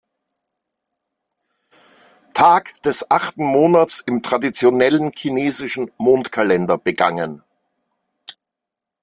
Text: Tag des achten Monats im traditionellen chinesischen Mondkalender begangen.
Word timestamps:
Tag 2.33 2.81
des 2.81 3.11
achten 3.11 3.43
Monats 3.45 3.99
im 3.99 4.23
traditionellen 4.23 5.11
chinesischen 5.15 5.91
Mondkalender 5.99 6.79
begangen. 6.79 7.43